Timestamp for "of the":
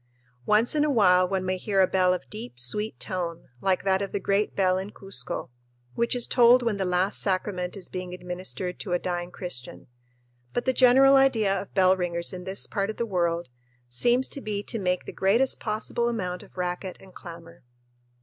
4.01-4.19, 12.89-13.05